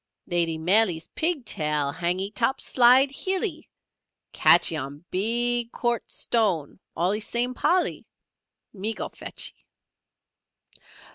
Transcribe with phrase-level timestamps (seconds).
[0.25, 3.69] "Lady Maley's pig tail hangee top side hillee.
[4.33, 8.07] Catchee on big quartz stone allee same Polly,
[8.73, 9.63] me go fetchee."